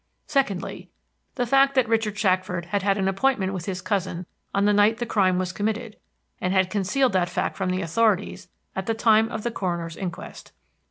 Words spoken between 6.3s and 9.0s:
and had concealed that fact from the authorities at the